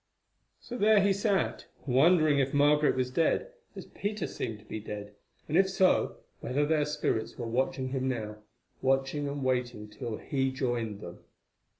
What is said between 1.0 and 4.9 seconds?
sat, wondering if Margaret was dead, as Peter seemed to be